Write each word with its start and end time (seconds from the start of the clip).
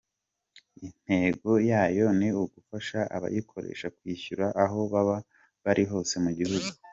Intego 0.85 1.49
yayo 1.71 2.05
ni 2.19 2.29
ugufasha 2.41 2.99
abayikoresha 3.15 3.87
kwishyura 3.97 4.45
aho 4.63 4.79
baba 4.93 5.17
bari 5.63 5.83
hose 5.91 6.15
mu 6.25 6.31
gihugu. 6.39 6.69